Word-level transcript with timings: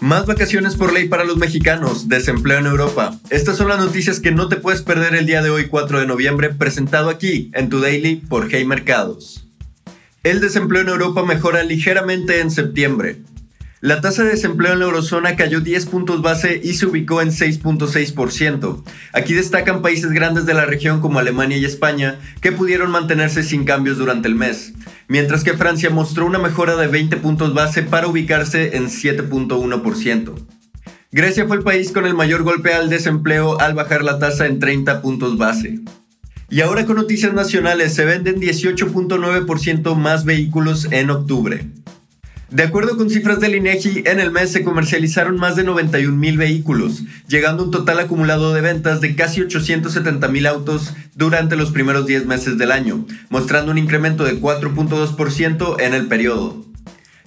Más 0.00 0.24
vacaciones 0.24 0.76
por 0.76 0.94
ley 0.94 1.08
para 1.08 1.24
los 1.24 1.36
mexicanos, 1.36 2.08
desempleo 2.08 2.58
en 2.58 2.64
Europa. 2.64 3.18
Estas 3.28 3.58
son 3.58 3.68
las 3.68 3.78
noticias 3.78 4.18
que 4.18 4.30
no 4.30 4.48
te 4.48 4.56
puedes 4.56 4.80
perder 4.80 5.14
el 5.14 5.26
día 5.26 5.42
de 5.42 5.50
hoy 5.50 5.68
4 5.68 6.00
de 6.00 6.06
noviembre, 6.06 6.48
presentado 6.48 7.10
aquí 7.10 7.50
en 7.52 7.68
Tu 7.68 7.80
Daily 7.80 8.16
por 8.16 8.48
Hey 8.50 8.64
Mercados. 8.64 9.46
El 10.22 10.40
desempleo 10.40 10.80
en 10.80 10.88
Europa 10.88 11.22
mejora 11.22 11.64
ligeramente 11.64 12.40
en 12.40 12.50
septiembre. 12.50 13.20
La 13.82 14.02
tasa 14.02 14.24
de 14.24 14.32
desempleo 14.32 14.74
en 14.74 14.80
la 14.80 14.84
eurozona 14.84 15.36
cayó 15.36 15.60
10 15.60 15.86
puntos 15.86 16.20
base 16.20 16.60
y 16.62 16.74
se 16.74 16.84
ubicó 16.84 17.22
en 17.22 17.30
6.6%. 17.30 18.84
Aquí 19.14 19.32
destacan 19.32 19.80
países 19.80 20.10
grandes 20.12 20.44
de 20.44 20.52
la 20.52 20.66
región 20.66 21.00
como 21.00 21.18
Alemania 21.18 21.56
y 21.56 21.64
España, 21.64 22.20
que 22.42 22.52
pudieron 22.52 22.90
mantenerse 22.90 23.42
sin 23.42 23.64
cambios 23.64 23.96
durante 23.96 24.28
el 24.28 24.34
mes, 24.34 24.74
mientras 25.08 25.44
que 25.44 25.54
Francia 25.54 25.88
mostró 25.88 26.26
una 26.26 26.38
mejora 26.38 26.76
de 26.76 26.88
20 26.88 27.16
puntos 27.16 27.54
base 27.54 27.82
para 27.82 28.06
ubicarse 28.06 28.76
en 28.76 28.88
7.1%. 28.88 30.34
Grecia 31.10 31.46
fue 31.46 31.56
el 31.56 31.62
país 31.62 31.90
con 31.90 32.04
el 32.04 32.12
mayor 32.12 32.42
golpe 32.42 32.74
al 32.74 32.90
desempleo 32.90 33.58
al 33.60 33.72
bajar 33.72 34.04
la 34.04 34.18
tasa 34.18 34.46
en 34.46 34.58
30 34.58 35.00
puntos 35.00 35.38
base. 35.38 35.80
Y 36.50 36.60
ahora 36.60 36.84
con 36.84 36.96
noticias 36.96 37.32
nacionales, 37.32 37.94
se 37.94 38.04
venden 38.04 38.42
18.9% 38.42 39.94
más 39.94 40.26
vehículos 40.26 40.86
en 40.90 41.08
octubre. 41.08 41.66
De 42.50 42.64
acuerdo 42.64 42.96
con 42.96 43.08
cifras 43.08 43.38
del 43.38 43.54
INEGI, 43.54 44.02
en 44.06 44.18
el 44.18 44.32
mes 44.32 44.50
se 44.50 44.64
comercializaron 44.64 45.36
más 45.36 45.54
de 45.54 45.62
91 45.62 46.16
mil 46.16 46.36
vehículos, 46.36 47.04
llegando 47.28 47.62
a 47.62 47.66
un 47.66 47.70
total 47.70 48.00
acumulado 48.00 48.52
de 48.52 48.60
ventas 48.60 49.00
de 49.00 49.14
casi 49.14 49.40
870 49.40 50.26
mil 50.26 50.48
autos 50.48 50.92
durante 51.14 51.54
los 51.54 51.70
primeros 51.70 52.06
10 52.06 52.26
meses 52.26 52.58
del 52.58 52.72
año, 52.72 53.06
mostrando 53.28 53.70
un 53.70 53.78
incremento 53.78 54.24
de 54.24 54.40
4.2% 54.40 55.80
en 55.80 55.94
el 55.94 56.08
periodo. 56.08 56.66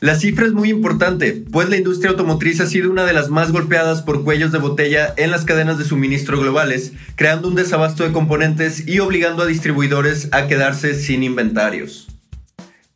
La 0.00 0.16
cifra 0.16 0.44
es 0.44 0.52
muy 0.52 0.70
importante, 0.70 1.44
pues 1.52 1.68
la 1.68 1.76
industria 1.76 2.10
automotriz 2.10 2.60
ha 2.60 2.66
sido 2.66 2.90
una 2.90 3.04
de 3.04 3.12
las 3.12 3.28
más 3.28 3.52
golpeadas 3.52 4.02
por 4.02 4.24
cuellos 4.24 4.50
de 4.50 4.58
botella 4.58 5.14
en 5.16 5.30
las 5.30 5.44
cadenas 5.44 5.78
de 5.78 5.84
suministro 5.84 6.40
globales, 6.40 6.94
creando 7.14 7.46
un 7.46 7.54
desabasto 7.54 8.02
de 8.02 8.10
componentes 8.10 8.88
y 8.88 8.98
obligando 8.98 9.44
a 9.44 9.46
distribuidores 9.46 10.28
a 10.32 10.48
quedarse 10.48 10.94
sin 10.94 11.22
inventarios. 11.22 12.11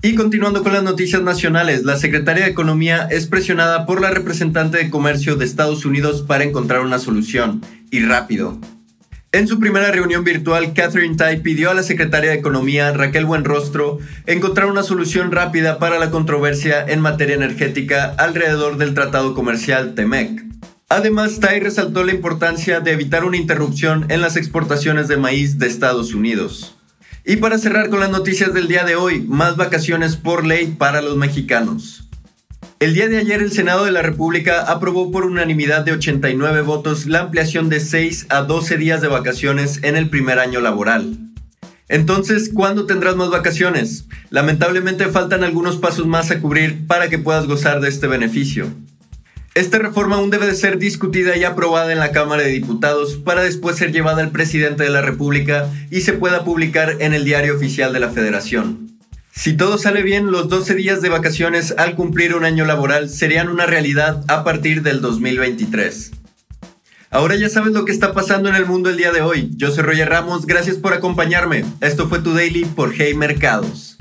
Y 0.02 0.14
continuando 0.14 0.62
con 0.62 0.74
las 0.74 0.82
noticias 0.82 1.22
nacionales, 1.22 1.84
la 1.84 1.96
secretaria 1.96 2.44
de 2.44 2.50
Economía 2.50 3.08
es 3.10 3.26
presionada 3.26 3.86
por 3.86 4.00
la 4.00 4.10
representante 4.10 4.76
de 4.76 4.90
Comercio 4.90 5.36
de 5.36 5.44
Estados 5.44 5.84
Unidos 5.84 6.22
para 6.22 6.44
encontrar 6.44 6.80
una 6.80 6.98
solución, 6.98 7.62
y 7.90 8.04
rápido. 8.04 8.58
En 9.32 9.48
su 9.48 9.58
primera 9.58 9.90
reunión 9.90 10.22
virtual, 10.22 10.72
Catherine 10.74 11.16
Tai 11.16 11.42
pidió 11.42 11.70
a 11.70 11.74
la 11.74 11.82
secretaria 11.82 12.30
de 12.30 12.36
Economía, 12.36 12.92
Raquel 12.92 13.24
Buenrostro, 13.24 13.98
encontrar 14.26 14.66
una 14.66 14.82
solución 14.82 15.32
rápida 15.32 15.78
para 15.78 15.98
la 15.98 16.10
controversia 16.10 16.84
en 16.86 17.00
materia 17.00 17.34
energética 17.34 18.14
alrededor 18.18 18.76
del 18.76 18.94
Tratado 18.94 19.34
Comercial 19.34 19.94
TEMEC. 19.94 20.44
Además, 20.88 21.40
Tai 21.40 21.58
resaltó 21.58 22.04
la 22.04 22.12
importancia 22.12 22.80
de 22.80 22.92
evitar 22.92 23.24
una 23.24 23.36
interrupción 23.36 24.06
en 24.08 24.20
las 24.20 24.36
exportaciones 24.36 25.08
de 25.08 25.16
maíz 25.16 25.58
de 25.58 25.66
Estados 25.66 26.14
Unidos. 26.14 26.75
Y 27.28 27.38
para 27.38 27.58
cerrar 27.58 27.90
con 27.90 27.98
las 27.98 28.10
noticias 28.10 28.54
del 28.54 28.68
día 28.68 28.84
de 28.84 28.94
hoy, 28.94 29.20
más 29.20 29.56
vacaciones 29.56 30.14
por 30.14 30.46
ley 30.46 30.76
para 30.78 31.02
los 31.02 31.16
mexicanos. 31.16 32.08
El 32.78 32.94
día 32.94 33.08
de 33.08 33.18
ayer 33.18 33.42
el 33.42 33.50
Senado 33.50 33.84
de 33.84 33.90
la 33.90 34.00
República 34.00 34.70
aprobó 34.70 35.10
por 35.10 35.24
unanimidad 35.24 35.84
de 35.84 35.90
89 35.90 36.60
votos 36.60 37.06
la 37.06 37.22
ampliación 37.22 37.68
de 37.68 37.80
6 37.80 38.26
a 38.28 38.42
12 38.42 38.76
días 38.76 39.00
de 39.00 39.08
vacaciones 39.08 39.80
en 39.82 39.96
el 39.96 40.08
primer 40.08 40.38
año 40.38 40.60
laboral. 40.60 41.18
Entonces, 41.88 42.48
¿cuándo 42.54 42.86
tendrás 42.86 43.16
más 43.16 43.30
vacaciones? 43.30 44.06
Lamentablemente 44.30 45.06
faltan 45.08 45.42
algunos 45.42 45.78
pasos 45.78 46.06
más 46.06 46.30
a 46.30 46.38
cubrir 46.38 46.86
para 46.86 47.08
que 47.08 47.18
puedas 47.18 47.48
gozar 47.48 47.80
de 47.80 47.88
este 47.88 48.06
beneficio. 48.06 48.72
Esta 49.56 49.78
reforma 49.78 50.16
aún 50.16 50.28
debe 50.28 50.44
de 50.44 50.54
ser 50.54 50.76
discutida 50.76 51.34
y 51.34 51.44
aprobada 51.44 51.90
en 51.90 51.98
la 51.98 52.12
Cámara 52.12 52.42
de 52.42 52.50
Diputados 52.50 53.16
para 53.16 53.42
después 53.42 53.76
ser 53.76 53.90
llevada 53.90 54.22
al 54.22 54.30
presidente 54.30 54.82
de 54.82 54.90
la 54.90 55.00
República 55.00 55.72
y 55.90 56.02
se 56.02 56.12
pueda 56.12 56.44
publicar 56.44 56.96
en 57.00 57.14
el 57.14 57.24
diario 57.24 57.56
oficial 57.56 57.94
de 57.94 58.00
la 58.00 58.10
Federación. 58.10 58.98
Si 59.32 59.56
todo 59.56 59.78
sale 59.78 60.02
bien, 60.02 60.30
los 60.30 60.50
12 60.50 60.74
días 60.74 61.00
de 61.00 61.08
vacaciones 61.08 61.72
al 61.78 61.94
cumplir 61.94 62.34
un 62.34 62.44
año 62.44 62.66
laboral 62.66 63.08
serían 63.08 63.48
una 63.48 63.64
realidad 63.64 64.22
a 64.28 64.44
partir 64.44 64.82
del 64.82 65.00
2023. 65.00 66.10
Ahora 67.10 67.36
ya 67.36 67.48
sabes 67.48 67.72
lo 67.72 67.86
que 67.86 67.92
está 67.92 68.12
pasando 68.12 68.50
en 68.50 68.56
el 68.56 68.66
mundo 68.66 68.90
el 68.90 68.98
día 68.98 69.10
de 69.10 69.22
hoy. 69.22 69.52
Yo 69.56 69.70
soy 69.70 69.84
Roger 69.84 70.10
Ramos, 70.10 70.44
gracias 70.44 70.76
por 70.76 70.92
acompañarme. 70.92 71.64
Esto 71.80 72.10
fue 72.10 72.18
tu 72.18 72.34
daily 72.34 72.66
por 72.66 72.92
Hey 72.92 73.14
Mercados. 73.14 73.95